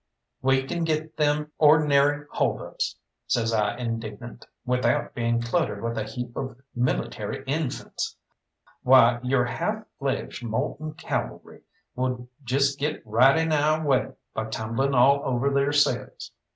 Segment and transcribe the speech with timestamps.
[0.41, 2.95] "We can get them or'nary hold ups,"
[3.27, 8.15] says I indignant, "without being cluttered with a heap of military infants.
[8.81, 11.61] Why, your half fledged, moulting cavalry
[11.95, 16.31] would just get right in our way by tumbling all over theirselves."